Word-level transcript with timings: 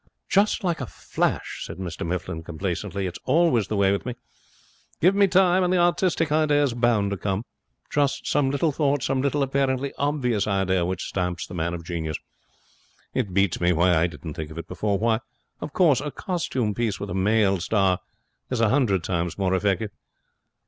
'Just 0.29 0.63
like 0.63 0.81
a 0.81 0.87
flash,' 0.87 1.61
said 1.63 1.77
Mr 1.77 2.03
Mifflin, 2.03 2.41
complacently. 2.41 3.05
'It's 3.05 3.19
always 3.25 3.67
the 3.67 3.75
way 3.77 3.91
with 3.91 4.03
me. 4.03 4.15
Give 4.99 5.13
me 5.13 5.27
time, 5.27 5.63
and 5.63 5.71
the 5.71 5.77
artistic 5.77 6.31
idea 6.31 6.63
is 6.63 6.73
bound 6.73 7.11
to 7.11 7.17
come. 7.17 7.45
Just 7.91 8.25
some 8.25 8.49
little 8.49 8.71
thought, 8.71 9.03
some 9.03 9.21
little, 9.21 9.43
apparently 9.43 9.93
obvious, 9.99 10.47
idea 10.47 10.87
which 10.87 11.07
stamps 11.07 11.45
the 11.45 11.53
man 11.53 11.75
of 11.75 11.85
genius. 11.85 12.17
It 13.13 13.31
beats 13.31 13.61
me 13.61 13.73
why 13.73 13.95
I 13.95 14.07
didn't 14.07 14.33
think 14.33 14.49
of 14.49 14.57
it 14.57 14.67
before. 14.67 14.97
Why, 14.97 15.19
of 15.59 15.71
course, 15.71 16.01
a 16.01 16.09
costume 16.09 16.73
piece 16.73 16.99
with 16.99 17.11
a 17.11 17.13
male 17.13 17.59
star 17.59 17.99
is 18.49 18.59
a 18.59 18.69
hundred 18.69 19.03
times 19.03 19.37
more 19.37 19.53
effective.' 19.53 19.91